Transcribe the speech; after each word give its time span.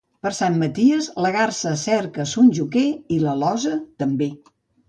Per 0.25 0.29
Sant 0.35 0.55
Maties, 0.61 1.09
la 1.25 1.31
garsa 1.35 1.75
cerca 1.83 2.27
son 2.33 2.51
joquer 2.61 2.87
i, 3.19 3.23
l'alosa, 3.27 3.79
també. 4.05 4.33